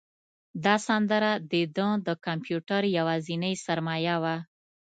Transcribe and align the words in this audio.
دا 0.65 0.75
سندره 0.87 1.31
د 1.51 1.53
ده 1.75 1.87
د 2.07 2.09
کمپیوټر 2.25 2.81
یوازینۍ 2.97 3.53
سرمایه 3.65 4.15
وه. 4.23 4.35